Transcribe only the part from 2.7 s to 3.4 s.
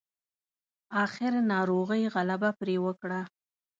وکړه.